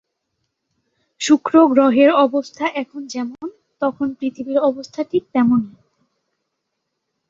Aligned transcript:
শুক্র 1.21 1.53
গ্রহের 1.67 2.09
অবস্থা 2.25 2.65
এখন 2.73 3.01
যেমন, 3.07 3.45
তখন 3.81 4.07
পৃথিবীর 4.19 4.59
অবস্থা 4.59 4.99
ছিল 5.03 5.09
ঠিক 5.11 5.23
তেমন'ই। 5.33 5.73